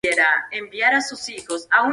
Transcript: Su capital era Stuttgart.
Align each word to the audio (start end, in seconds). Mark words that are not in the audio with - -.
Su 0.03 0.09
capital 0.15 0.79
era 0.81 0.99
Stuttgart. 0.99 1.73